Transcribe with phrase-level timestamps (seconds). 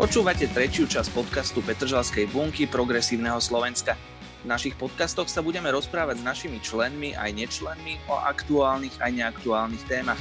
[0.00, 4.00] Počúvate tretiu časť podcastu Petržalskej bunky Progresívneho Slovenska.
[4.40, 9.84] V našich podcastoch sa budeme rozprávať s našimi členmi aj nečlenmi o aktuálnych aj neaktuálnych
[9.84, 10.16] témach.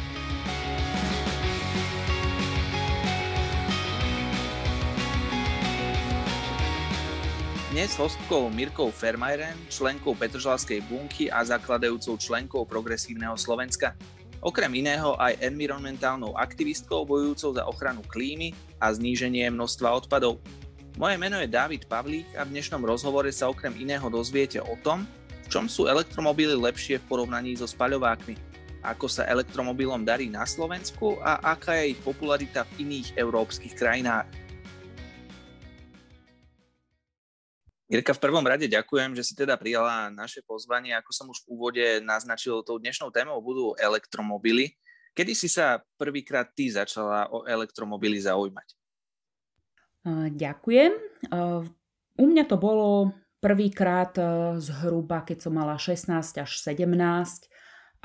[7.72, 13.96] Dnes hostkou Mirkou Fermajren, členkou Petržalskej bunky a zakladajúcou členkou Progresívneho Slovenska.
[14.40, 20.40] Okrem iného aj environmentálnou aktivistkou bojujúcou za ochranu klímy a zníženie množstva odpadov.
[20.96, 25.04] Moje meno je David Pavlík a v dnešnom rozhovore sa okrem iného dozviete o tom,
[25.44, 28.40] v čom sú elektromobily lepšie v porovnaní so spaľovákmi,
[28.80, 34.24] ako sa elektromobilom darí na Slovensku a aká je ich popularita v iných európskych krajinách.
[37.90, 40.94] Jirka, v prvom rade ďakujem, že si teda prijala naše pozvanie.
[40.94, 44.78] Ako som už v úvode naznačil, tou dnešnou témou budú elektromobily.
[45.18, 48.78] Kedy si sa prvýkrát ty začala o elektromobily zaujímať?
[50.38, 50.92] Ďakujem.
[52.14, 53.10] U mňa to bolo
[53.42, 54.14] prvýkrát
[54.62, 56.14] zhruba, keď som mala 16
[56.46, 56.94] až 17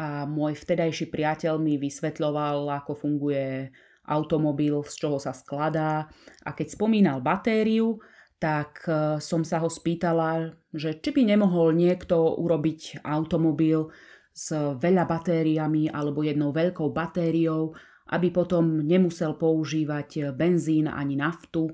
[0.01, 3.69] a môj vtedajší priateľ mi vysvetľoval, ako funguje
[4.09, 6.09] automobil, z čoho sa skladá
[6.41, 8.01] a keď spomínal batériu,
[8.45, 13.89] tak e, som sa ho spýtala, že či by nemohol niekto urobiť automobil
[14.37, 17.73] s veľa batériami alebo jednou veľkou batériou,
[18.13, 21.73] aby potom nemusel používať benzín ani naftu.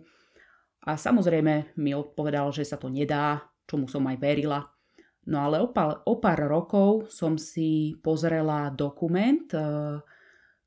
[0.87, 4.62] A samozrejme mi odpovedal, že sa to nedá, čomu som aj verila.
[5.27, 9.59] No ale o pár, o pár rokov som si pozrela dokument, e,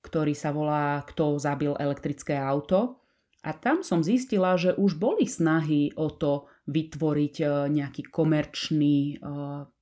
[0.03, 3.02] ktorý sa volá Kto zabil elektrické auto
[3.43, 9.25] a tam som zistila, že už boli snahy o to vytvoriť e, nejaký komerčný, e,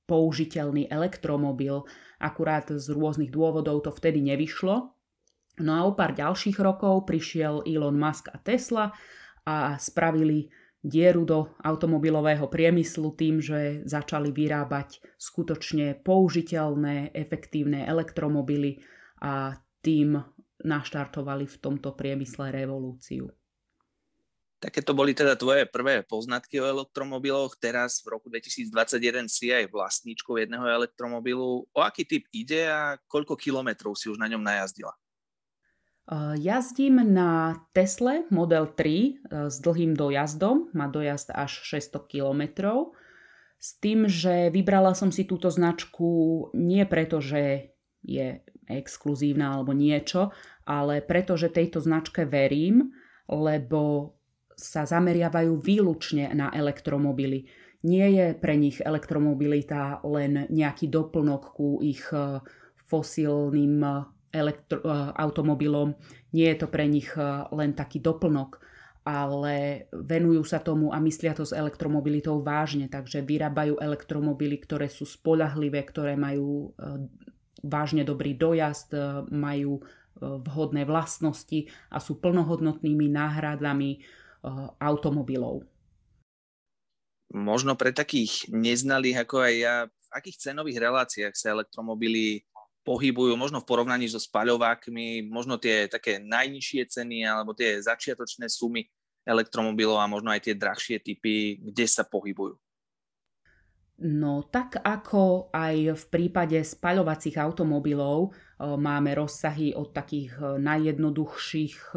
[0.02, 1.86] použiteľný elektromobil.
[2.18, 4.90] Akurát z rôznych dôvodov to vtedy nevyšlo.
[5.62, 8.90] No a o pár ďalších rokov prišiel Elon Musk a Tesla
[9.46, 10.50] a spravili
[10.82, 18.82] dieru do automobilového priemyslu tým, že začali vyrábať skutočne použiteľné, efektívne elektromobily
[19.22, 19.54] a
[19.86, 20.18] tým
[20.66, 23.30] naštartovali v tomto priemysle revolúciu.
[24.62, 27.58] Také to boli teda tvoje prvé poznatky o elektromobiloch.
[27.58, 31.66] Teraz v roku 2021 si aj vlastníčkou jedného elektromobilu.
[31.66, 34.94] O aký typ ide a koľko kilometrov si už na ňom najazdila?
[36.38, 39.10] Jazdím na Tesle Model 3 e,
[39.50, 40.70] s dlhým dojazdom.
[40.78, 42.94] Má dojazd až 600 kilometrov.
[43.58, 50.34] S tým, že vybrala som si túto značku nie preto, že je exkluzívna alebo niečo,
[50.66, 52.94] ale preto, že tejto značke verím,
[53.30, 54.14] lebo
[54.62, 57.50] sa zameriavajú výlučne na elektromobily.
[57.82, 62.38] Nie je pre nich elektromobilita len nejaký doplnok ku ich e,
[62.86, 63.92] fosílnym e,
[64.30, 65.98] elektro- e, automobilom,
[66.30, 67.10] nie je to pre nich
[67.52, 68.62] len taký doplnok,
[69.02, 75.02] ale venujú sa tomu a myslia to s elektromobilitou vážne, takže vyrábajú elektromobily, ktoré sú
[75.02, 76.70] spolahlivé, ktoré majú
[77.60, 78.94] vážne dobrý dojazd,
[79.28, 79.82] majú
[80.22, 84.00] vhodné vlastnosti a sú plnohodnotnými náhradami
[84.78, 85.62] automobilov.
[87.32, 92.44] Možno pre takých neznalých ako aj ja, v akých cenových reláciách sa elektromobily
[92.84, 98.84] pohybujú, možno v porovnaní so spaľovákmi, možno tie také najnižšie ceny alebo tie začiatočné sumy
[99.22, 102.58] elektromobilov a možno aj tie drahšie typy, kde sa pohybujú?
[104.02, 111.94] No tak ako aj v prípade spaľovacích automobilov eh, máme rozsahy od takých eh, najjednoduchších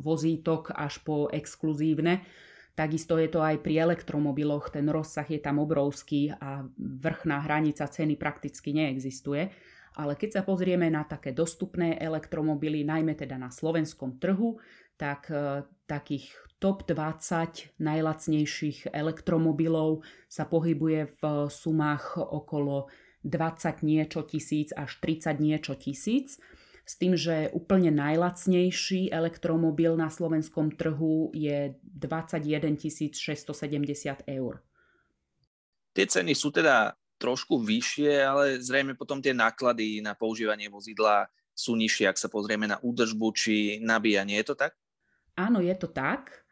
[0.00, 2.22] vozítok až po exkluzívne.
[2.76, 8.20] Takisto je to aj pri elektromobiloch, ten rozsah je tam obrovský a vrchná hranica ceny
[8.20, 9.48] prakticky neexistuje.
[9.96, 14.60] Ale keď sa pozrieme na také dostupné elektromobily, najmä teda na slovenskom trhu,
[15.00, 16.28] tak e, takých
[16.60, 22.92] top 20 najlacnejších elektromobilov sa pohybuje v sumách okolo
[23.24, 26.36] 20 niečo tisíc až 30 niečo tisíc
[26.86, 33.50] s tým, že úplne najlacnejší elektromobil na slovenskom trhu je 21 670
[34.30, 34.62] eur.
[35.90, 41.72] Tie ceny sú teda trošku vyššie, ale zrejme potom tie náklady na používanie vozidla sú
[41.74, 44.36] nižšie, ak sa pozrieme na údržbu či nabíjanie.
[44.38, 44.76] Je to tak?
[45.40, 46.44] Áno, je to tak.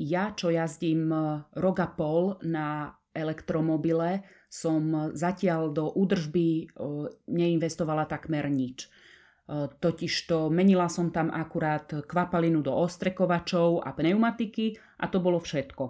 [0.00, 1.12] Ja, čo jazdím
[1.52, 6.72] rok a pol na elektromobile, som zatiaľ do údržby
[7.28, 8.88] neinvestovala takmer nič.
[9.78, 15.84] Totižto menila som tam akurát kvapalinu do ostrekovačov a pneumatiky a to bolo všetko.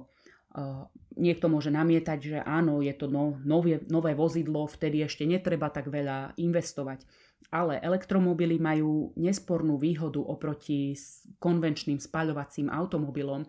[1.17, 5.89] niekto môže namietať, že áno, je to no, nové, nové vozidlo, vtedy ešte netreba tak
[5.89, 7.09] veľa investovať.
[7.49, 10.93] Ale elektromobily majú nespornú výhodu oproti
[11.41, 13.49] konvenčným spaľovacím automobilom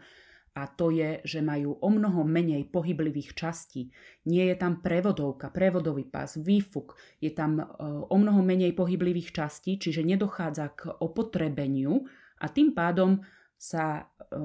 [0.57, 3.93] a to je, že majú o mnoho menej pohyblivých častí.
[4.25, 7.65] Nie je tam prevodovka, prevodový pás, výfuk, je tam e,
[8.09, 12.09] o mnoho menej pohyblivých častí, čiže nedochádza k opotrebeniu
[12.41, 13.21] a tým pádom
[13.53, 14.37] sa e,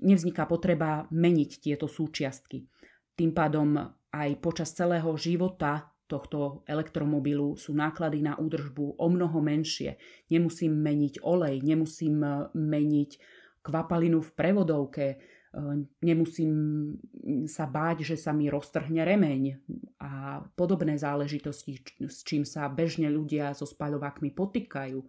[0.00, 2.64] nevzniká potreba meniť tieto súčiastky.
[3.12, 3.76] Tým pádom
[4.16, 9.94] aj počas celého života tohto elektromobilu sú náklady na údržbu o mnoho menšie.
[10.26, 13.10] Nemusím meniť olej, nemusím e, meniť
[13.60, 15.16] kvapalinu v prevodovke, e,
[16.04, 16.52] nemusím
[17.46, 19.42] sa báť, že sa mi roztrhne remeň
[20.00, 25.00] a podobné záležitosti, s čím sa bežne ľudia so spaľovákmi potýkajú.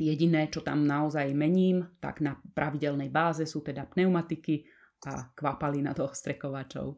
[0.00, 4.64] Jediné, čo tam naozaj mením, tak na pravidelnej báze sú teda pneumatiky
[5.04, 6.96] a kvapalina toho strekovačov.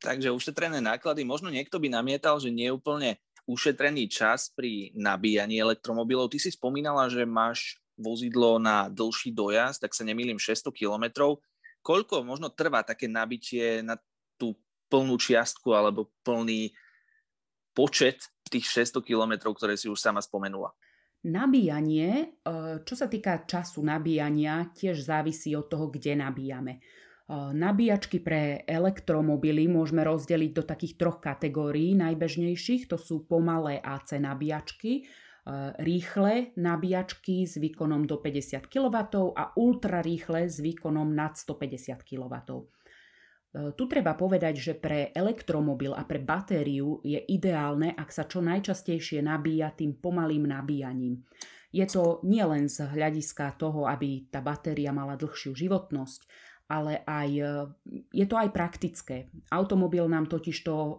[0.00, 3.10] Takže ušetrené náklady, možno niekto by namietal, že nie je úplne
[3.48, 6.32] ušetrený čas pri nabíjaní elektromobilov.
[6.32, 11.42] Ty si spomínala, že máš vozidlo na dlhší dojazd, tak sa nemýlim 600 kilometrov.
[11.84, 14.00] Koľko možno trvá také nabitie na
[14.40, 14.56] tú
[14.88, 16.72] plnú čiastku alebo plný
[17.74, 20.70] počet tých 600 kilometrov, ktoré si už sama spomenula?
[21.24, 22.46] Nabíjanie, e,
[22.84, 26.72] čo sa týka času nabíjania, tiež závisí od toho, kde nabíjame.
[26.76, 26.80] E,
[27.56, 32.92] nabíjačky pre elektromobily môžeme rozdeliť do takých troch kategórií najbežnejších.
[32.92, 35.08] To sú pomalé AC nabíjačky,
[35.76, 38.96] rýchle nabíjačky s výkonom do 50 kW
[39.36, 42.34] a ultrarýchle s výkonom nad 150 kW.
[43.54, 48.42] E, tu treba povedať, že pre elektromobil a pre batériu je ideálne, ak sa čo
[48.42, 51.22] najčastejšie nabíja tým pomalým nabíjaním.
[51.74, 56.20] Je to nielen z hľadiska toho, aby tá batéria mala dlhšiu životnosť,
[56.66, 57.52] ale aj, e,
[58.10, 59.30] je to aj praktické.
[59.54, 60.94] Automobil nám totižto e,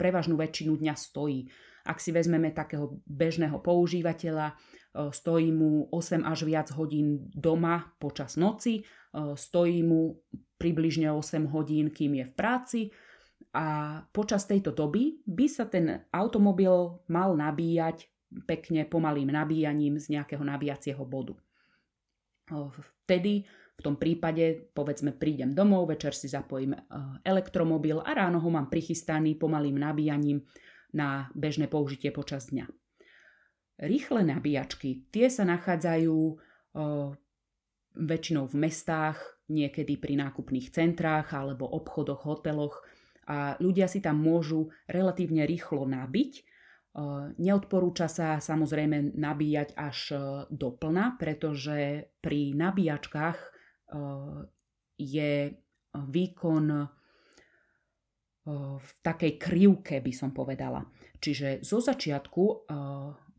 [0.00, 1.52] prevažnú väčšinu dňa stojí.
[1.84, 4.56] Ak si vezmeme takého bežného používateľa,
[5.12, 8.80] stojí mu 8 až viac hodín doma počas noci,
[9.14, 10.16] stojí mu
[10.56, 12.80] približne 8 hodín, kým je v práci
[13.52, 18.08] a počas tejto doby by sa ten automobil mal nabíjať
[18.48, 21.36] pekne pomalým nabíjaním z nejakého nabíjacieho bodu.
[23.04, 23.44] Vtedy
[23.74, 26.74] v tom prípade, povedzme, prídem domov, večer si zapojím
[27.26, 30.42] elektromobil a ráno ho mám prichystaný pomalým nabíjaním
[30.94, 32.70] na bežné použitie počas dňa.
[33.82, 36.16] Rýchle nabíjačky, tie sa nachádzajú
[37.94, 39.18] väčšinou v mestách,
[39.50, 42.80] niekedy pri nákupných centrách alebo obchodoch, hoteloch
[43.26, 46.32] a ľudia si tam môžu relatívne rýchlo nabiť.
[47.42, 49.98] Neodporúča sa samozrejme nabíjať až
[50.54, 53.38] do plna, pretože pri nabíjačkách
[54.94, 55.32] je
[55.94, 56.66] výkon
[58.44, 60.84] v takej krivke, by som povedala.
[61.16, 62.68] Čiže zo začiatku,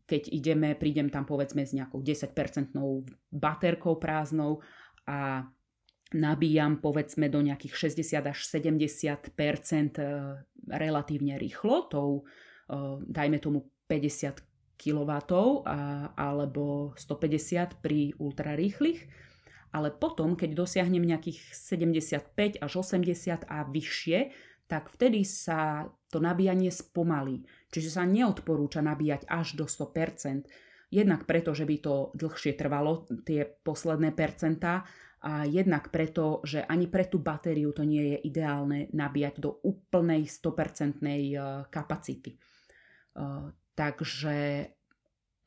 [0.06, 4.62] keď ideme, prídem tam povedzme s nejakou 10-percentnou baterkou prázdnou
[5.06, 5.46] a
[6.14, 10.02] nabíjam povedzme do nejakých 60 až 70 e,
[10.70, 12.22] relatívne rýchlo, tou
[13.06, 14.42] dajme tomu 50
[14.74, 15.12] kW
[16.18, 19.06] alebo 150 pri ultrarýchlych.
[19.74, 24.32] Ale potom, keď dosiahnem nejakých 75 až 80 a vyššie,
[24.66, 27.46] tak vtedy sa to nabíjanie spomalí.
[27.70, 30.46] Čiže sa neodporúča nabíjať až do 100%.
[30.90, 34.86] Jednak preto, že by to dlhšie trvalo, tie posledné percentá,
[35.26, 40.28] a jednak preto, že ani pre tú batériu to nie je ideálne nabíjať do úplnej
[40.28, 41.18] 100% e,
[41.66, 42.30] kapacity.
[42.30, 42.38] E,
[43.74, 44.70] takže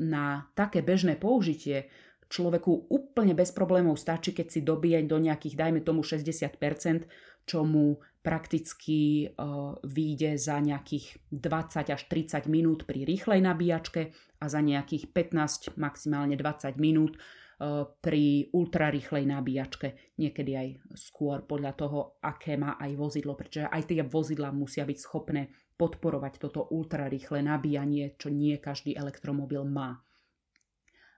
[0.03, 1.87] na také bežné použitie
[2.27, 7.07] človeku úplne bez problémov stačí, keď si dobíjať do nejakých, dajme tomu 60%,
[7.47, 14.45] čo mu prakticky uh, vyjde za nejakých 20 až 30 minút pri rýchlej nabíjačke a
[14.45, 17.17] za nejakých 15, maximálne 20 minút
[17.59, 23.83] Eh, pri ultrarýchlej nabíjačke, niekedy aj skôr podľa toho, aké má aj vozidlo, pretože aj
[23.83, 29.99] tie vozidla musia byť schopné podporovať toto ultrarýchle nabíjanie, čo nie každý elektromobil má.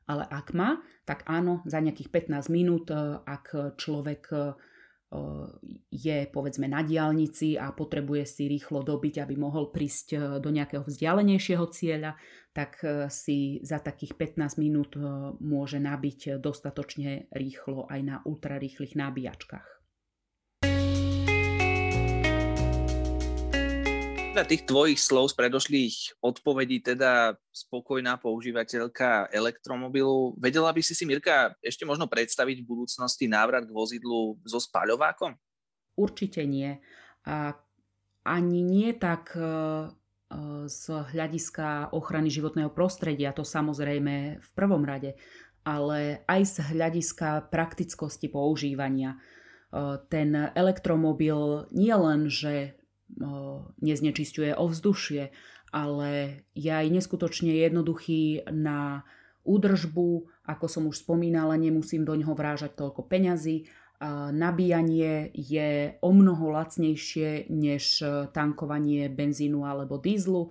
[0.09, 4.33] Ale ak má, tak áno, za nejakých 15 minút, eh, ak človek
[5.91, 11.67] je povedzme na diálnici a potrebuje si rýchlo dobiť, aby mohol prísť do nejakého vzdialenejšieho
[11.67, 12.15] cieľa,
[12.55, 12.79] tak
[13.11, 14.95] si za takých 15 minút
[15.43, 19.80] môže nabiť dostatočne rýchlo aj na ultrarýchlych nabíjačkách.
[24.31, 30.39] Podľa tých tvojich slov z predošlých odpovedí teda spokojná používateľka elektromobilu.
[30.39, 35.35] Vedela by si si, Mirka, ešte možno predstaviť v budúcnosti návrat k vozidlu so spaľovákom?
[36.01, 36.79] určite nie.
[37.27, 37.53] A
[38.25, 39.43] ani nie tak e,
[40.65, 45.19] z hľadiska ochrany životného prostredia, to samozrejme v prvom rade,
[45.67, 49.19] ale aj z hľadiska praktickosti používania.
[50.07, 52.80] Ten elektromobil nie len, že
[53.81, 55.33] neznečisťuje ovzdušie,
[55.71, 59.07] ale je aj neskutočne jednoduchý na
[59.41, 63.65] údržbu, ako som už spomínala, nemusím do neho vrážať toľko peňazí.
[64.33, 68.01] Nabíjanie je o mnoho lacnejšie než
[68.33, 70.49] tankovanie benzínu alebo dízlu,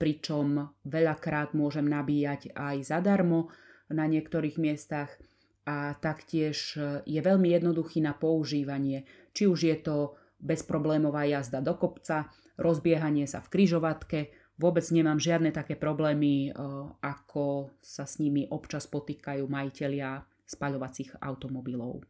[0.00, 3.48] pričom veľakrát môžem nabíjať aj zadarmo
[3.88, 5.12] na niektorých miestach
[5.68, 9.04] a taktiež je veľmi jednoduchý na používanie.
[9.36, 9.96] Či už je to
[10.38, 14.18] bezproblémová jazda do kopca, rozbiehanie sa v kryžovatke.
[14.58, 16.60] Vôbec nemám žiadne také problémy, e,
[17.02, 22.02] ako sa s nimi občas potýkajú majiteľia spaľovacích automobilov.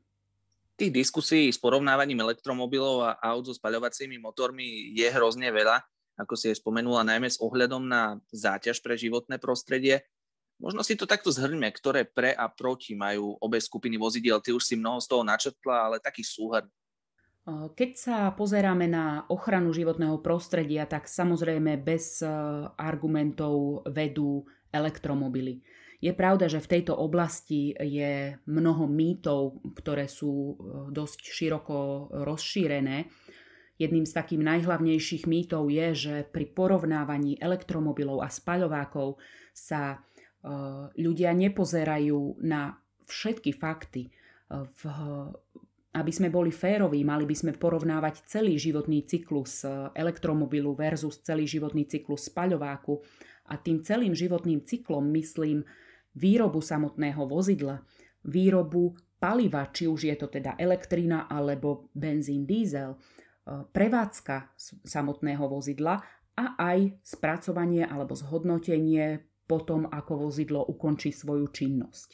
[0.78, 5.82] Tých diskusí s porovnávaním elektromobilov a aut so spaľovacími motormi je hrozne veľa,
[6.14, 10.06] ako si je spomenula, najmä s ohľadom na záťaž pre životné prostredie.
[10.62, 14.38] Možno si to takto zhrňme, ktoré pre a proti majú obe skupiny vozidiel.
[14.38, 16.66] Ty už si mnoho z toho načrtla, ale taký súhrn.
[17.49, 22.28] Keď sa pozeráme na ochranu životného prostredia, tak samozrejme bez e,
[22.76, 25.64] argumentov vedú elektromobily.
[25.99, 30.55] Je pravda, že v tejto oblasti je mnoho mýtov, ktoré sú e,
[30.93, 31.76] dosť široko
[32.21, 33.09] rozšírené.
[33.81, 39.17] Jedným z takých najhlavnejších mýtov je, že pri porovnávaní elektromobilov a spaľovákov
[39.57, 39.99] sa e,
[41.00, 42.76] ľudia nepozerajú na
[43.09, 44.12] všetky fakty.
[44.49, 44.81] V
[45.99, 51.50] aby sme boli féroví, mali by sme porovnávať celý životný cyklus e, elektromobilu versus celý
[51.50, 53.02] životný cyklus spaľováku.
[53.50, 55.67] A tým celým životným cyklom myslím
[56.14, 57.83] výrobu samotného vozidla,
[58.23, 62.99] výrobu paliva, či už je to teda elektrina alebo benzín, diesel, e,
[63.67, 64.55] prevádzka
[64.87, 65.99] samotného vozidla
[66.38, 69.19] a aj spracovanie alebo zhodnotenie
[69.50, 72.09] potom, ako vozidlo ukončí svoju činnosť.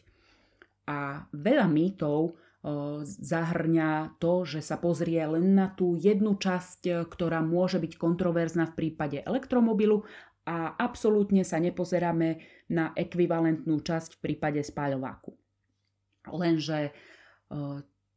[0.89, 2.44] A veľa mýtov
[3.05, 8.73] zahrňa to, že sa pozrie len na tú jednu časť, e, ktorá môže byť kontroverzná
[8.73, 10.09] v prípade elektromobilu
[10.49, 12.41] a absolútne sa nepozeráme
[12.73, 15.37] na ekvivalentnú časť v prípade spáľováku.
[16.33, 16.93] Lenže e,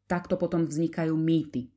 [0.08, 1.68] takto potom vznikajú mýty.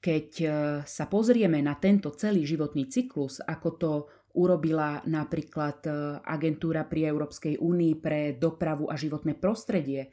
[0.00, 0.48] Keď e,
[0.88, 3.92] sa pozrieme na tento celý životný cyklus, ako to
[4.36, 5.80] urobila napríklad
[6.20, 10.12] agentúra pri Európskej únii pre dopravu a životné prostredie,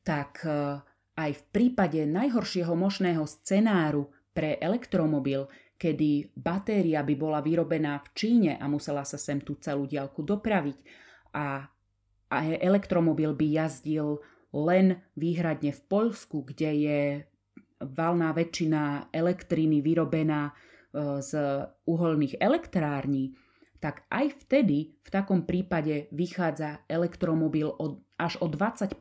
[0.00, 0.40] tak
[1.20, 5.44] aj v prípade najhoršieho možného scenáru pre elektromobil,
[5.76, 10.78] kedy batéria by bola vyrobená v Číne a musela sa sem tú celú diaľku dopraviť
[11.36, 11.68] a,
[12.32, 17.00] a elektromobil by jazdil len výhradne v Poľsku, kde je
[17.80, 20.52] valná väčšina elektriny vyrobená e,
[21.22, 21.32] z
[21.88, 23.32] uholných elektrární,
[23.80, 27.72] tak aj vtedy v takom prípade vychádza elektromobil
[28.20, 29.00] až o 20%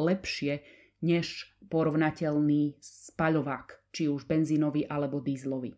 [0.00, 0.64] lepšie
[1.02, 5.74] než porovnateľný spaľovák, či už benzínový alebo dízlový.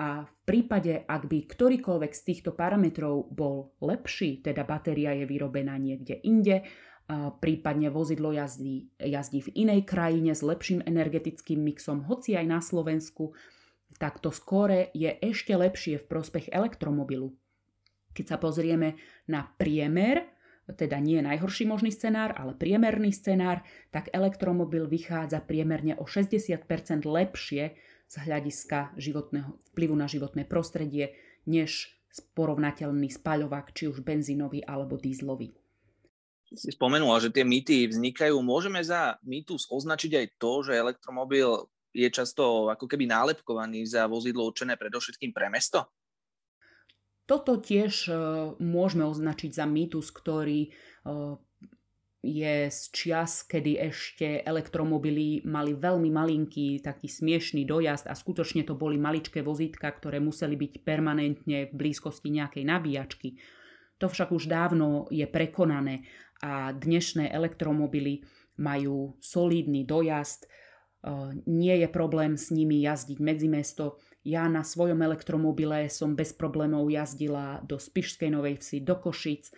[0.00, 5.76] A v prípade, ak by ktorýkoľvek z týchto parametrov bol lepší, teda batéria je vyrobená
[5.76, 6.64] niekde inde,
[7.42, 13.36] prípadne vozidlo jazdí, jazdí v inej krajine s lepším energetickým mixom, hoci aj na Slovensku,
[14.00, 17.34] tak to skóre je ešte lepšie v prospech elektromobilu.
[18.16, 18.96] Keď sa pozrieme
[19.28, 20.32] na priemer
[20.76, 26.66] teda nie najhorší možný scenár, ale priemerný scenár, tak elektromobil vychádza priemerne o 60%
[27.04, 27.74] lepšie
[28.10, 31.14] z hľadiska životného, vplyvu na životné prostredie,
[31.46, 31.94] než
[32.34, 35.54] porovnateľný spaľovák, či už benzínový alebo dízlový.
[36.50, 38.34] Si spomenula, že tie mýty vznikajú.
[38.42, 44.50] Môžeme za mýtus označiť aj to, že elektromobil je často ako keby nálepkovaný za vozidlo
[44.50, 45.86] určené predovšetkým pre mesto?
[47.30, 48.12] Toto tiež e,
[48.58, 50.70] môžeme označiť za mýtus, ktorý e,
[52.26, 58.74] je z čias, kedy ešte elektromobily mali veľmi malinký, taký smiešný dojazd a skutočne to
[58.74, 63.38] boli maličké vozítka, ktoré museli byť permanentne v blízkosti nejakej nabíjačky.
[64.02, 66.10] To však už dávno je prekonané
[66.42, 68.26] a dnešné elektromobily
[68.58, 70.48] majú solidný dojazd, e,
[71.46, 76.92] nie je problém s nimi jazdiť medzi mesto, ja na svojom elektromobile som bez problémov
[76.92, 79.48] jazdila do Spišskej Novej Vsi, do Košic.
[79.48, 79.52] E,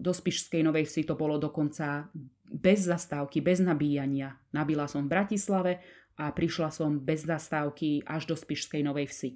[0.00, 2.08] do Spišskej Novej Vsi to bolo dokonca
[2.48, 4.40] bez zastávky, bez nabíjania.
[4.56, 5.72] Nabila som v Bratislave
[6.16, 9.30] a prišla som bez zastávky až do Spišskej Novej Vsi.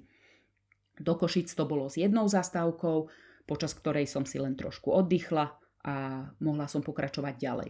[0.97, 3.11] Do Košic to bolo s jednou zastávkou,
[3.45, 7.69] počas ktorej som si len trošku oddychla a mohla som pokračovať ďalej.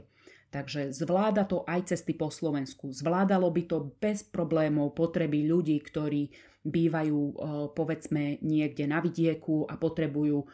[0.56, 2.88] Takže zvláda to aj cesty po Slovensku.
[2.88, 6.32] Zvládalo by to bez problémov potreby ľudí, ktorí
[6.64, 7.34] bývajú e,
[7.76, 10.48] povedzme niekde na vidieku a potrebujú e,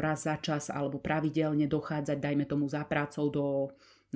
[0.00, 3.44] raz za čas alebo pravidelne dochádzať, dajme tomu za prácou do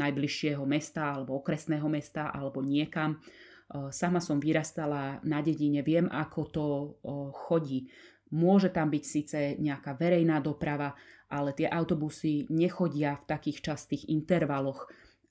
[0.01, 3.21] najbližšieho mesta alebo okresného mesta alebo niekam.
[3.21, 6.65] E, sama som vyrastala na dedine, viem, ako to
[7.37, 7.93] chodí.
[8.33, 10.97] Môže tam byť síce nejaká verejná doprava,
[11.29, 14.89] ale tie autobusy nechodia v takých častých intervaloch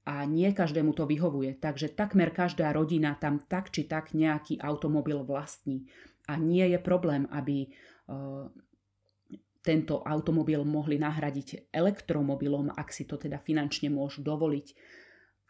[0.08, 1.60] a nie každému to vyhovuje.
[1.60, 5.84] Takže takmer každá rodina tam tak či tak nejaký automobil vlastní.
[6.32, 8.48] A nie je problém, aby uh,
[9.60, 14.68] tento automobil mohli nahradiť elektromobilom, ak si to teda finančne môžu dovoliť.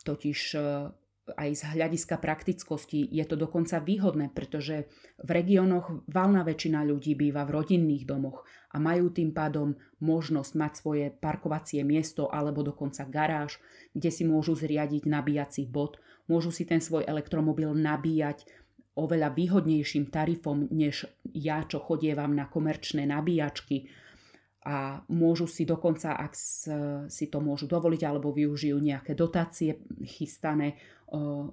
[0.01, 0.89] Totiž uh,
[1.35, 4.87] aj z hľadiska praktickosti je to dokonca výhodné, pretože
[5.19, 10.71] v regiónoch valná väčšina ľudí býva v rodinných domoch a majú tým pádom možnosť mať
[10.79, 13.59] svoje parkovacie miesto alebo dokonca garáž,
[13.91, 15.99] kde si môžu zriadiť nabíjací bod,
[16.31, 18.47] môžu si ten svoj elektromobil nabíjať
[18.97, 21.05] oveľa výhodnejším tarifom, než
[21.35, 23.91] ja, čo chodievam na komerčné nabíjačky
[24.67, 26.35] a môžu si dokonca, ak
[27.07, 30.75] si to môžu dovoliť alebo využijú nejaké dotácie chystané,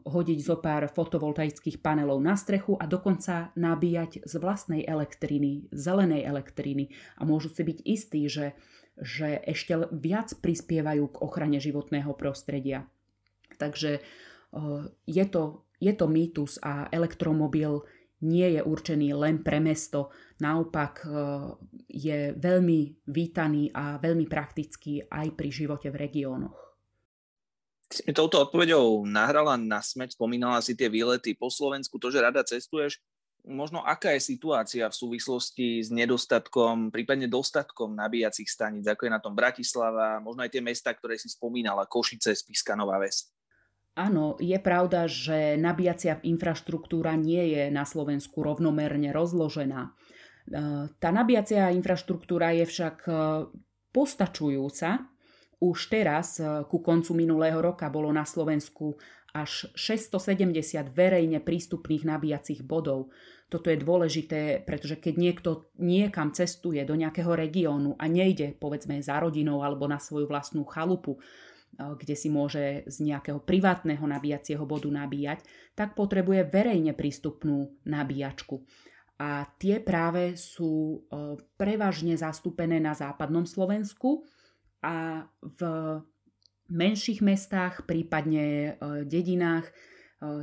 [0.03, 6.91] hodiť zo pár fotovoltaických panelov na strechu a dokonca nabíjať z vlastnej elektriny, zelenej elektriny
[7.15, 8.59] a môžu si byť istí, že,
[8.99, 12.91] že ešte viac prispievajú k ochrane životného prostredia.
[13.63, 14.03] Takže
[15.07, 17.87] je to, je to mýtus a elektromobil
[18.23, 21.03] nie je určený len pre mesto, naopak
[21.91, 22.81] je veľmi
[23.11, 26.59] vítaný a veľmi praktický aj pri živote v regiónoch.
[27.91, 32.25] Si mi touto odpovedou nahrala na smeť, spomínala si tie výlety po Slovensku, to, že
[32.25, 32.99] rada cestuješ.
[33.45, 39.21] Možno aká je situácia v súvislosti s nedostatkom, prípadne dostatkom nabíjacích staníc, ako je na
[39.21, 43.34] tom Bratislava, možno aj tie mesta, ktoré si spomínala, Košice, Spiska, Nová Ves.
[43.95, 49.87] Áno, je pravda, že nabíjacia infraštruktúra nie je na Slovensku rovnomerne rozložená.
[49.87, 49.91] E,
[50.99, 53.13] tá nabíjacia infraštruktúra je však e,
[53.95, 54.99] postačujúca
[55.63, 58.99] už teraz, e, ku koncu minulého roka, bolo na Slovensku
[59.31, 63.15] až 670 verejne prístupných nabíjacích bodov.
[63.47, 69.23] Toto je dôležité, pretože keď niekto niekam cestuje do nejakého regiónu a nejde, povedzme, za
[69.23, 71.19] rodinou alebo na svoju vlastnú chalupu,
[71.77, 75.43] kde si môže z nejakého privátneho nabíjacieho bodu nabíjať,
[75.75, 78.63] tak potrebuje verejne prístupnú nabíjačku.
[79.19, 81.07] A tie práve sú
[81.55, 84.27] prevažne zastúpené na západnom Slovensku,
[84.85, 85.61] a v
[86.69, 88.77] menších mestách, prípadne
[89.09, 89.65] dedinách,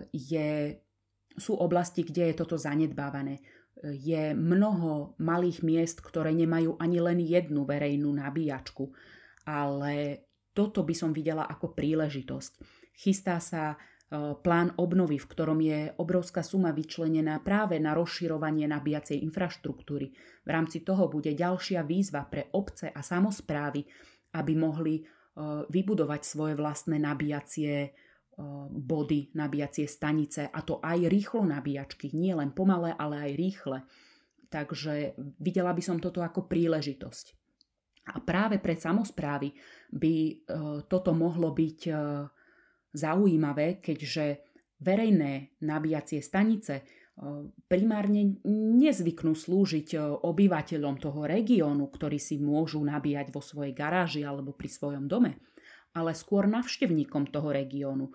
[0.09, 0.81] je,
[1.37, 3.37] sú oblasti, kde je toto zanedbávané.
[3.81, 8.89] Je mnoho malých miest, ktoré nemajú ani len jednu verejnú nabíjačku,
[9.45, 12.51] ale toto by som videla ako príležitosť.
[12.95, 13.77] Chystá sa e,
[14.39, 20.11] plán obnovy, v ktorom je obrovská suma vyčlenená práve na rozširovanie nabíjacej infraštruktúry.
[20.43, 23.83] V rámci toho bude ďalšia výzva pre obce a samozprávy,
[24.35, 25.03] aby mohli
[25.71, 27.95] vybudovať svoje vlastné nabíjacie
[28.71, 33.77] body, nabíjacie stanice a to aj rýchlo nabíjačky, nie len pomalé, ale aj rýchle.
[34.51, 37.40] Takže videla by som toto ako príležitosť.
[38.01, 39.53] A práve pre samozprávy
[39.93, 40.45] by
[40.89, 41.79] toto mohlo byť
[42.91, 44.41] zaujímavé, keďže
[44.81, 46.81] verejné nabíjacie stanice
[47.69, 48.41] primárne
[48.81, 54.69] nezvyknú slúžiť e, obyvateľom toho regiónu, ktorí si môžu nabíjať vo svojej garáži alebo pri
[54.71, 55.37] svojom dome,
[55.93, 58.09] ale skôr navštevníkom toho regiónu.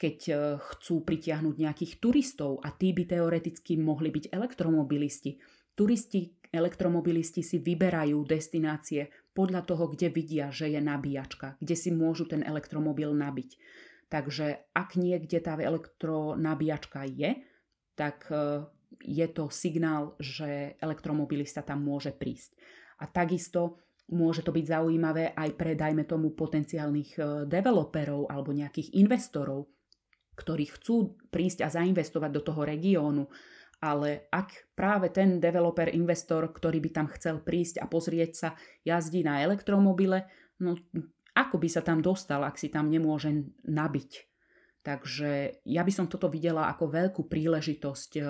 [0.00, 5.36] Keď e, chcú pritiahnuť nejakých turistov a tí by teoreticky mohli byť elektromobilisti.
[5.76, 12.28] Turisti, elektromobilisti si vyberajú destinácie podľa toho, kde vidia, že je nabíjačka, kde si môžu
[12.28, 13.50] ten elektromobil nabiť.
[14.12, 17.40] Takže ak niekde tá elektronabíjačka je,
[17.96, 18.68] tak e,
[19.00, 22.52] je to signál, že elektromobilista tam môže prísť.
[23.00, 23.80] A takisto
[24.12, 29.72] môže to byť zaujímavé aj pre, dajme tomu, potenciálnych e, developerov alebo nejakých investorov,
[30.36, 33.24] ktorí chcú prísť a zainvestovať do toho regiónu,
[33.82, 38.48] ale ak práve ten developer, investor, ktorý by tam chcel prísť a pozrieť sa,
[38.86, 40.30] jazdí na elektromobile,
[40.62, 40.78] no
[41.34, 43.34] ako by sa tam dostal, ak si tam nemôže
[43.66, 44.32] nabiť
[44.82, 48.22] Takže ja by som toto videla ako veľkú príležitosť e,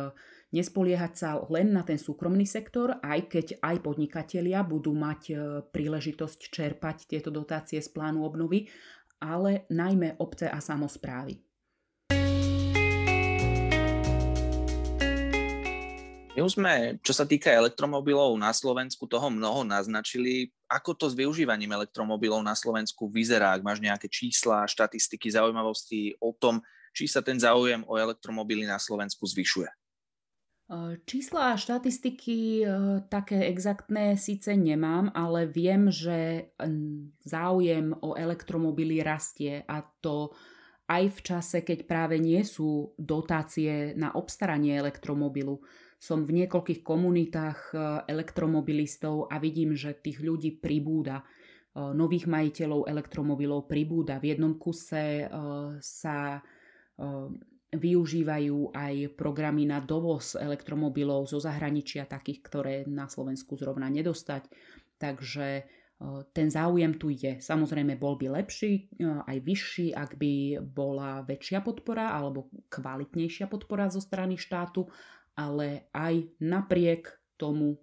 [0.52, 5.34] nespoliehať sa len na ten súkromný sektor, aj keď aj podnikatelia budú mať e,
[5.64, 8.68] príležitosť čerpať tieto dotácie z plánu obnovy,
[9.24, 11.40] ale najmä obce a samozprávy.
[16.32, 20.48] My už sme, čo sa týka elektromobilov na Slovensku, toho mnoho naznačili.
[20.64, 23.52] Ako to s využívaním elektromobilov na Slovensku vyzerá?
[23.52, 26.64] Ak máš nejaké čísla, štatistiky, zaujímavosti o tom,
[26.96, 29.68] či sa ten záujem o elektromobily na Slovensku zvyšuje?
[31.04, 32.64] Čísla a štatistiky
[33.12, 36.48] také exaktné síce nemám, ale viem, že
[37.20, 40.32] záujem o elektromobily rastie a to
[40.88, 45.60] aj v čase, keď práve nie sú dotácie na obstaranie elektromobilu.
[46.02, 47.74] Som v niekoľkých komunitách e,
[48.10, 51.22] elektromobilistov a vidím, že tých ľudí pribúda.
[51.22, 51.24] E,
[51.78, 54.18] nových majiteľov elektromobilov pribúda.
[54.18, 55.26] V jednom kuse e,
[55.78, 56.42] sa
[57.72, 64.44] využívajú aj programy na dovoz elektromobilov zo zahraničia, takých, ktoré na Slovensku zrovna nedostať.
[65.00, 65.64] Takže
[66.36, 67.40] ten záujem tu je.
[67.40, 74.04] Samozrejme, bol by lepší, aj vyšší, ak by bola väčšia podpora alebo kvalitnejšia podpora zo
[74.04, 74.86] strany štátu,
[75.36, 77.80] ale aj napriek tomu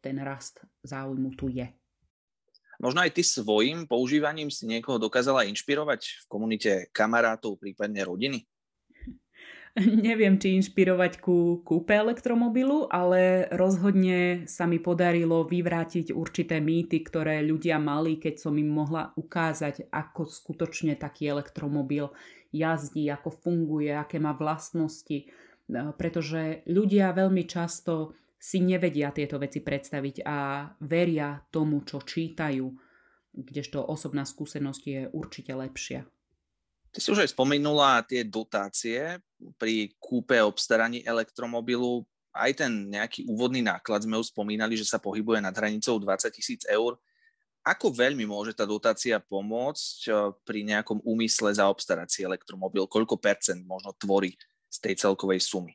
[0.00, 1.64] ten rast záujmu tu je.
[2.76, 8.44] Možno aj ty svojim používaním si niekoho dokázala inšpirovať v komunite kamarátov, prípadne rodiny?
[10.08, 17.40] Neviem, či inšpirovať ku kúpe elektromobilu, ale rozhodne sa mi podarilo vyvrátiť určité mýty, ktoré
[17.44, 22.12] ľudia mali, keď som im mohla ukázať, ako skutočne taký elektromobil
[22.52, 25.28] jazdí, ako funguje, aké má vlastnosti.
[25.66, 32.70] No, pretože ľudia veľmi často si nevedia tieto veci predstaviť a veria tomu, čo čítajú,
[33.34, 36.06] kdežto osobná skúsenosť je určite lepšia.
[36.94, 39.18] Ty si už aj spomenula tie dotácie
[39.60, 42.06] pri kúpe obstaraní elektromobilu.
[42.32, 46.62] Aj ten nejaký úvodný náklad sme už spomínali, že sa pohybuje nad hranicou 20 tisíc
[46.64, 46.96] eur.
[47.66, 50.14] Ako veľmi môže tá dotácia pomôcť eh,
[50.46, 52.86] pri nejakom úmysle zaobstarať si elektromobil?
[52.86, 55.74] Koľko percent možno tvorí z tej celkovej sumy?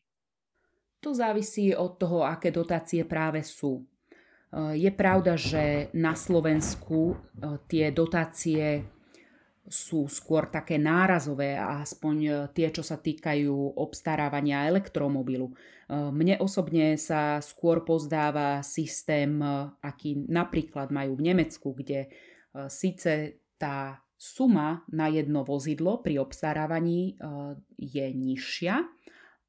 [1.01, 3.82] To závisí od toho, aké dotácie práve sú.
[4.51, 8.86] Eh, je pravda, že na Slovensku eh, tie dotácie
[9.71, 15.54] sú skôr také nárazové, aspoň e, tie, čo sa týkajú obstarávania elektromobilu.
[15.91, 19.38] Mne osobne sa skôr pozdáva systém,
[19.84, 22.08] aký napríklad majú v Nemecku, kde
[22.71, 27.17] síce tá suma na jedno vozidlo pri obstarávaní
[27.73, 28.86] je nižšia,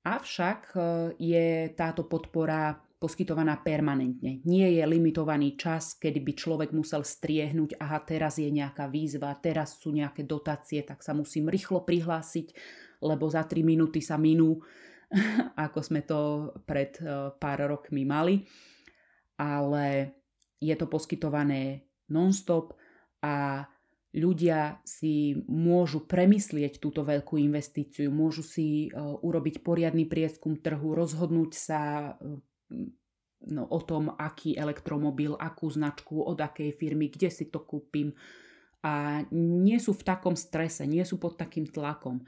[0.00, 0.72] avšak
[1.20, 4.38] je táto podpora poskytovaná permanentne.
[4.46, 9.82] Nie je limitovaný čas, kedy by človek musel striehnúť, aha, teraz je nejaká výzva, teraz
[9.82, 12.54] sú nejaké dotácie, tak sa musím rýchlo prihlásiť,
[13.02, 14.62] lebo za 3 minúty sa minú,
[15.66, 16.18] ako sme to
[16.62, 18.46] pred e, pár rokmi mali.
[19.34, 20.14] Ale
[20.62, 22.78] je to poskytované non-stop
[23.18, 23.66] a
[24.12, 31.52] ľudia si môžu premyslieť túto veľkú investíciu, môžu si e, urobiť poriadny prieskum trhu, rozhodnúť
[31.56, 32.36] sa e,
[33.48, 38.12] no, o tom, aký elektromobil, akú značku, od akej firmy, kde si to kúpim.
[38.84, 42.26] A nie sú v takom strese, nie sú pod takým tlakom.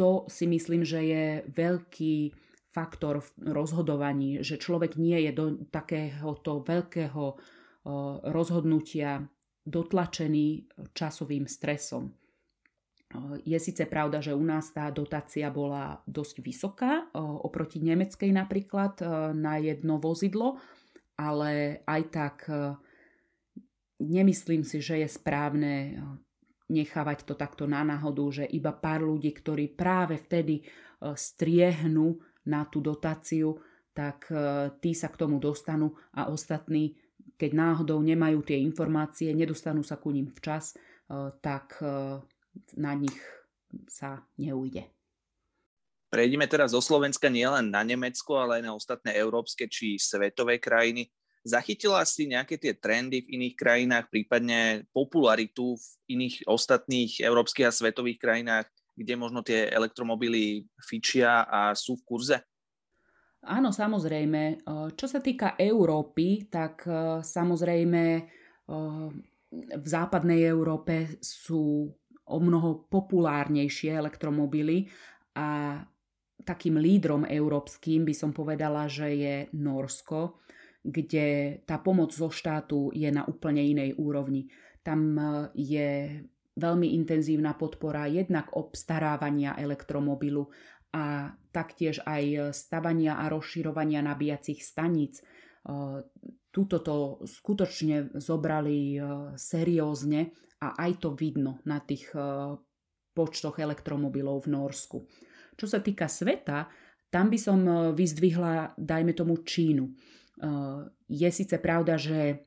[0.00, 2.32] To si myslím, že je veľký
[2.72, 7.36] faktor v rozhodovaní, že človek nie je do takéhoto veľkého
[8.32, 9.28] rozhodnutia
[9.70, 12.10] dotlačený časovým stresom.
[13.42, 17.10] Je síce pravda, že u nás tá dotácia bola dosť vysoká,
[17.42, 19.02] oproti nemeckej napríklad
[19.34, 20.62] na jedno vozidlo,
[21.18, 22.46] ale aj tak
[23.98, 25.98] nemyslím si, že je správne
[26.70, 30.62] nechávať to takto na náhodu, že iba pár ľudí, ktorí práve vtedy
[31.02, 32.14] striehnú
[32.46, 33.58] na tú dotáciu,
[33.90, 34.30] tak
[34.78, 36.94] tí sa k tomu dostanú a ostatní,
[37.40, 40.76] keď náhodou nemajú tie informácie, nedostanú sa ku ním včas,
[41.40, 41.80] tak
[42.76, 43.16] na nich
[43.88, 44.84] sa neujde.
[46.10, 51.08] Prejdime teraz zo Slovenska nielen na Nemecko, ale aj na ostatné európske či svetové krajiny.
[51.46, 55.86] Zachytila si nejaké tie trendy v iných krajinách, prípadne popularitu v
[56.18, 62.36] iných ostatných európskych a svetových krajinách, kde možno tie elektromobily fičia a sú v kurze?
[63.40, 64.68] Áno, samozrejme.
[64.92, 66.84] Čo sa týka Európy, tak
[67.24, 68.02] samozrejme
[69.50, 71.88] v západnej Európe sú
[72.30, 74.86] o mnoho populárnejšie elektromobily
[75.34, 75.80] a
[76.44, 80.40] takým lídrom európskym by som povedala, že je Norsko,
[80.80, 84.48] kde tá pomoc zo štátu je na úplne inej úrovni.
[84.80, 85.16] Tam
[85.52, 86.22] je
[86.56, 90.48] veľmi intenzívna podpora jednak obstarávania elektromobilu
[90.90, 95.22] a taktiež aj stavania a rozširovania nabíjacích staníc.
[95.22, 95.24] E,
[96.50, 99.00] Tuto to skutočne zobrali e,
[99.38, 102.18] seriózne a aj to vidno na tých e,
[103.14, 104.98] počtoch elektromobilov v Norsku.
[105.54, 106.66] Čo sa týka sveta,
[107.10, 107.58] Tam by som
[107.90, 109.82] vyzdvihla, dajme tomu, Čínu.
[111.10, 112.46] Je síce pravda, že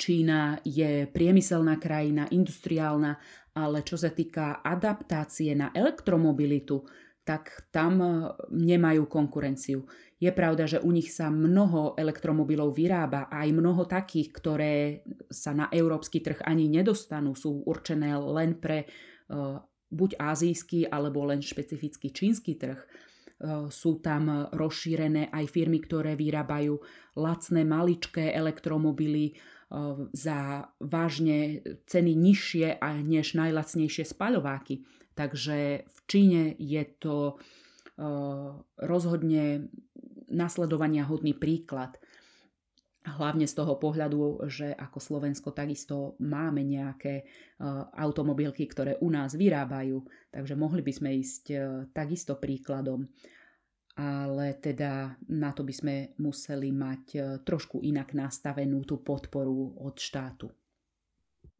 [0.00, 3.20] Čína je priemyselná krajina, industriálna,
[3.52, 6.80] ale čo sa týka adaptácie na elektromobilitu,
[7.22, 8.02] tak tam
[8.50, 9.86] nemajú konkurenciu.
[10.18, 14.74] Je pravda, že u nich sa mnoho elektromobilov vyrába aj mnoho takých, ktoré
[15.30, 19.58] sa na európsky trh ani nedostanú, sú určené len pre uh,
[19.90, 22.78] buď azijský alebo len špecifický čínsky trh.
[23.42, 26.78] Uh, sú tam rozšírené aj firmy, ktoré vyrábajú
[27.18, 29.34] lacné maličké elektromobily
[30.12, 32.76] za vážne ceny nižšie
[33.08, 34.84] než najlacnejšie spaľováky.
[35.12, 37.36] Takže v Číne je to
[38.80, 39.68] rozhodne
[40.32, 42.00] nasledovania hodný príklad.
[43.02, 49.34] Hlavne z toho pohľadu, že ako Slovensko takisto máme nejaké uh, automobilky, ktoré u nás
[49.34, 53.10] vyrábajú, takže mohli by sme ísť uh, takisto príkladom.
[53.98, 57.04] Ale teda na to by sme museli mať
[57.44, 60.48] trošku inak nastavenú tú podporu od štátu.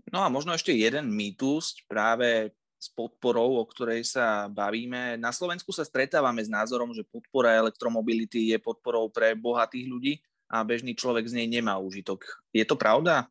[0.08, 5.14] No a možno ešte jeden mýtus práve s podporou, o ktorej sa bavíme.
[5.14, 10.18] Na Slovensku sa stretávame s názorom, že podpora elektromobility je podporou pre bohatých ľudí
[10.50, 12.42] a bežný človek z nej nemá užitok.
[12.50, 13.30] Je to pravda?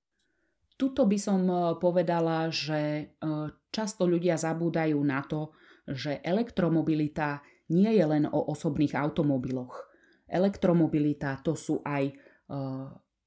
[0.80, 3.04] Tuto by som e, povedala, že e,
[3.70, 5.52] často ľudia zabúdajú na to,
[5.86, 7.44] že elektromobilita
[7.76, 9.92] nie je len o osobných automobiloch.
[10.32, 12.14] Elektromobilita to sú aj e,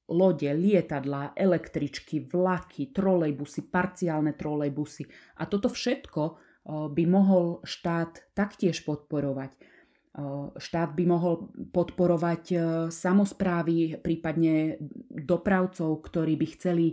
[0.09, 5.09] lode, lietadlá, električky, vlaky, trolejbusy, parciálne trolejbusy.
[5.41, 6.23] A toto všetko
[6.93, 9.57] by mohol štát taktiež podporovať.
[10.57, 12.45] Štát by mohol podporovať
[12.93, 14.79] samozprávy, prípadne
[15.11, 16.87] dopravcov, ktorí by chceli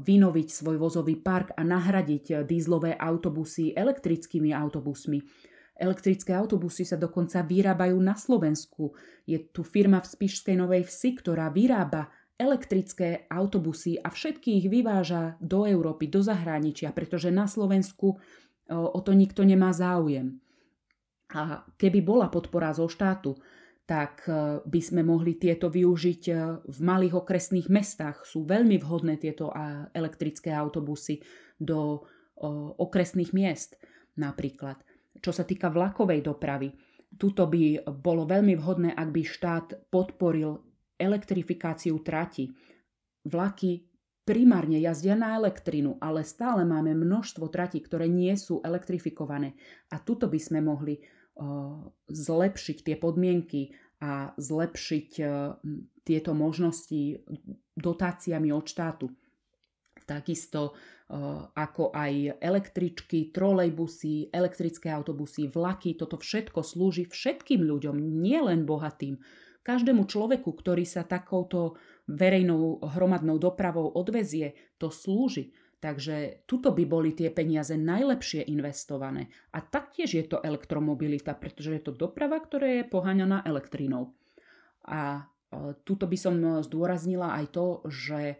[0.00, 5.24] vynoviť svoj vozový park a nahradiť dízlové autobusy elektrickými autobusmi.
[5.72, 8.92] Elektrické autobusy sa dokonca vyrábajú na Slovensku.
[9.24, 15.38] Je tu firma v Spišskej Novej Vsi, ktorá vyrába elektrické autobusy a všetky ich vyváža
[15.38, 18.18] do Európy, do zahraničia, pretože na Slovensku
[18.72, 20.40] o to nikto nemá záujem.
[21.32, 23.36] A keby bola podpora zo štátu,
[23.82, 24.24] tak
[24.62, 26.22] by sme mohli tieto využiť
[26.64, 28.22] v malých okresných mestách.
[28.24, 29.50] Sú veľmi vhodné tieto
[29.92, 31.20] elektrické autobusy
[31.58, 32.00] do
[32.78, 33.76] okresných miest
[34.16, 34.80] napríklad.
[35.20, 36.72] Čo sa týka vlakovej dopravy,
[37.12, 40.71] tuto by bolo veľmi vhodné, ak by štát podporil
[41.02, 42.48] elektrifikáciu trati.
[43.26, 49.58] Vlaky primárne jazdia na elektrinu, ale stále máme množstvo tratí, ktoré nie sú elektrifikované.
[49.90, 55.58] A tuto by sme mohli uh, zlepšiť tie podmienky a zlepšiť uh,
[56.06, 57.22] tieto možnosti
[57.74, 59.06] dotáciami od štátu.
[60.06, 68.66] Takisto uh, ako aj električky, trolejbusy, elektrické autobusy, vlaky, toto všetko slúži všetkým ľuďom, nielen
[68.66, 69.18] bohatým
[69.62, 71.78] Každému človeku, ktorý sa takouto
[72.10, 75.54] verejnou hromadnou dopravou odvezie, to slúži.
[75.82, 79.30] Takže tuto by boli tie peniaze najlepšie investované.
[79.54, 84.14] A taktiež je to elektromobilita, pretože je to doprava, ktorá je poháňaná elektrínou.
[84.86, 88.36] A e, tuto by som zdôraznila aj to, že e,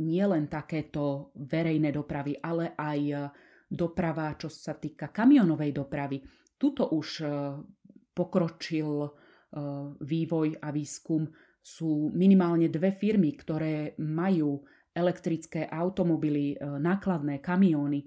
[0.00, 3.16] nie len takéto verejné dopravy, ale aj e,
[3.68, 6.24] doprava, čo sa týka kamionovej dopravy.
[6.56, 7.20] Tuto už
[8.16, 9.25] pokročil E,
[10.00, 11.26] vývoj a výskum
[11.62, 14.62] sú minimálne dve firmy, ktoré majú
[14.94, 18.06] elektrické automobily, e, nákladné kamióny e,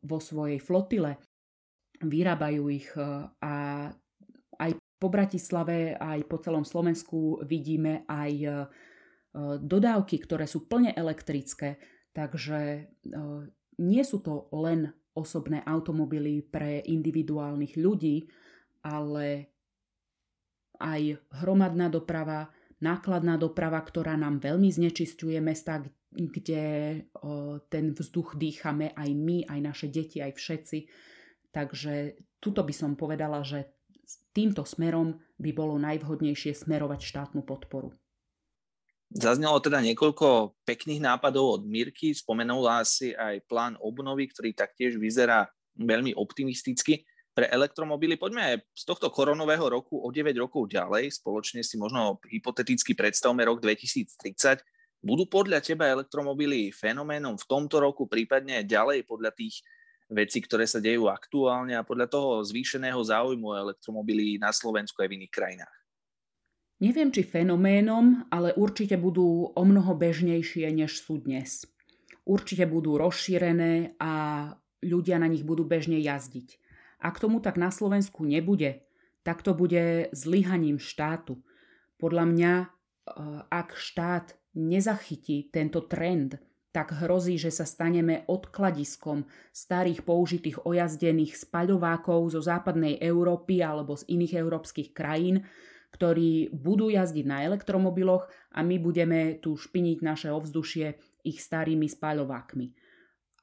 [0.00, 1.20] vo svojej flotile.
[2.04, 2.90] Vyrábajú ich
[3.40, 3.54] a
[4.58, 8.66] aj po Bratislave, aj po celom Slovensku vidíme aj
[9.62, 11.78] dodávky, ktoré sú plne elektrické.
[12.10, 12.90] Takže
[13.78, 18.26] nie sú to len osobné automobily pre individuálnych ľudí,
[18.82, 19.53] ale
[20.84, 22.52] aj hromadná doprava,
[22.84, 25.80] nákladná doprava, ktorá nám veľmi znečisťuje mesta,
[26.12, 26.62] kde
[27.72, 30.78] ten vzduch dýchame aj my, aj naše deti, aj všetci.
[31.48, 33.72] Takže tuto by som povedala, že
[34.36, 37.96] týmto smerom by bolo najvhodnejšie smerovať štátnu podporu.
[39.14, 45.46] Zaznelo teda niekoľko pekných nápadov od Mirky, spomenula si aj plán obnovy, ktorý taktiež vyzerá
[45.78, 48.14] veľmi optimisticky pre elektromobily.
[48.14, 51.18] Poďme aj z tohto koronového roku o 9 rokov ďalej.
[51.18, 54.62] Spoločne si možno hypoteticky predstavme rok 2030.
[55.04, 59.60] Budú podľa teba elektromobily fenoménom v tomto roku, prípadne ďalej podľa tých
[60.08, 65.10] vecí, ktoré sa dejú aktuálne a podľa toho zvýšeného záujmu o elektromobily na Slovensku aj
[65.10, 65.76] v iných krajinách?
[66.80, 71.64] Neviem, či fenoménom, ale určite budú o mnoho bežnejšie, než sú dnes.
[72.24, 74.12] Určite budú rozšírené a
[74.84, 76.63] ľudia na nich budú bežne jazdiť.
[77.04, 78.88] Ak tomu tak na Slovensku nebude,
[79.20, 81.44] tak to bude zlyhaním štátu.
[82.00, 82.66] Podľa mňa, e,
[83.52, 86.40] ak štát nezachytí tento trend,
[86.74, 94.10] tak hrozí, že sa staneme odkladiskom starých použitých ojazdených spaľovákov zo západnej Európy alebo z
[94.10, 95.46] iných európskych krajín,
[95.94, 102.74] ktorí budú jazdiť na elektromobiloch a my budeme tu špiniť naše ovzdušie ich starými spaľovákmi.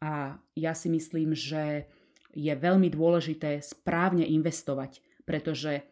[0.04, 1.88] A ja si myslím, že
[2.32, 5.84] je veľmi dôležité správne investovať, pretože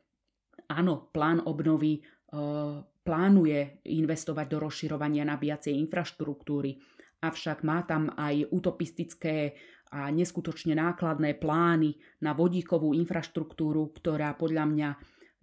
[0.71, 2.01] áno, plán obnovy e,
[3.03, 6.79] plánuje investovať do rozširovania nabíjacej infraštruktúry,
[7.19, 9.57] avšak má tam aj utopistické
[9.89, 14.89] a neskutočne nákladné plány na vodíkovú infraštruktúru, ktorá podľa mňa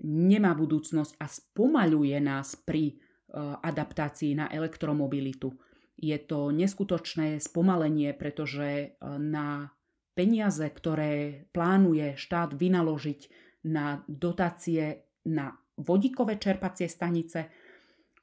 [0.07, 2.95] nemá budúcnosť a spomaľuje nás pri e,
[3.43, 5.51] adaptácii na elektromobilitu.
[5.97, 8.87] Je to neskutočné spomalenie, pretože e,
[9.19, 9.73] na
[10.17, 13.21] peniaze, ktoré plánuje štát vynaložiť
[13.69, 17.49] na dotácie na vodíkové čerpacie stanice, e,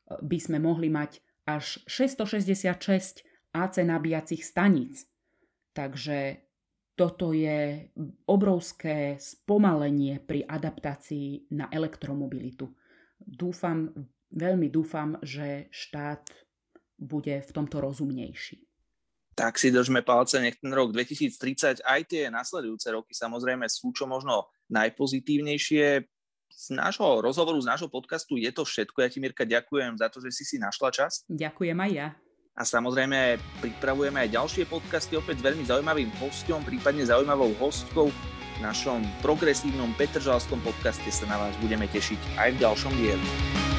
[0.10, 3.22] by sme mohli mať až 666
[3.54, 5.06] AC nabíjacích staníc.
[5.78, 6.42] Takže
[6.98, 7.90] toto je
[8.26, 12.70] obrovské spomalenie pri adaptácii na elektromobilitu.
[13.18, 13.90] Dúfam,
[14.34, 16.30] veľmi dúfam, že štát
[16.98, 18.73] bude v tomto rozumnejší.
[19.34, 24.06] Tak si držme palce, nech ten rok 2030 aj tie nasledujúce roky samozrejme sú čo
[24.06, 26.06] možno najpozitívnejšie.
[26.54, 29.02] Z nášho rozhovoru, z nášho podcastu je to všetko.
[29.02, 31.26] Ja ti, Mirka, ďakujem za to, že si si našla čas.
[31.26, 32.08] Ďakujem aj ja.
[32.54, 38.14] A samozrejme pripravujeme aj ďalšie podcasty opäť s veľmi zaujímavým hostom, prípadne zaujímavou hostkou.
[38.54, 43.73] V našom progresívnom Petržalskom podcaste sa na vás budeme tešiť aj v ďalšom dieli.